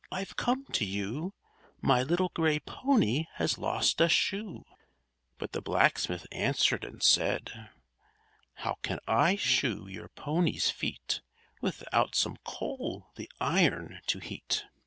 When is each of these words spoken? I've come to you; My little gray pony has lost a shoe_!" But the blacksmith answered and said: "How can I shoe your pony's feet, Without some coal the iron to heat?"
I've 0.11 0.35
come 0.35 0.65
to 0.73 0.83
you; 0.83 1.35
My 1.79 2.01
little 2.01 2.29
gray 2.33 2.57
pony 2.57 3.27
has 3.35 3.59
lost 3.59 4.01
a 4.01 4.05
shoe_!" 4.05 4.63
But 5.37 5.51
the 5.51 5.61
blacksmith 5.61 6.25
answered 6.31 6.83
and 6.83 7.03
said: 7.03 7.69
"How 8.55 8.77
can 8.81 8.97
I 9.07 9.35
shoe 9.35 9.87
your 9.87 10.07
pony's 10.07 10.71
feet, 10.71 11.21
Without 11.61 12.15
some 12.15 12.37
coal 12.43 13.11
the 13.15 13.29
iron 13.39 14.01
to 14.07 14.17
heat?" 14.17 14.65